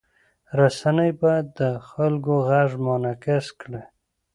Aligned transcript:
رسنۍ 0.59 1.11
باید 1.21 1.45
د 1.59 1.61
خلکو 1.89 2.33
غږ 2.49 2.69
منعکس 2.85 3.45
کړي. 3.61 3.81